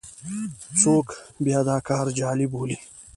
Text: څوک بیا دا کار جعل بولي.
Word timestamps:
څوک 0.81 1.07
بیا 1.43 1.59
دا 1.69 1.77
کار 1.89 2.05
جعل 2.17 2.39
بولي. 2.51 2.77